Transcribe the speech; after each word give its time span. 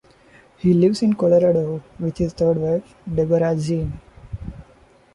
He 0.57 0.73
lives 0.73 1.03
in 1.03 1.13
Colorado 1.13 1.83
with 1.99 2.17
his 2.17 2.33
third 2.33 2.57
wife, 2.57 2.95
Deborah 3.07 3.55
Jean. 3.55 4.01